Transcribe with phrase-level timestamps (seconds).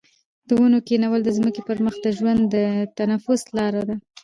[0.47, 2.55] د ونو کښېنول د ځمکې پر مخ د ژوند د
[2.97, 3.95] تنفس لاره ده.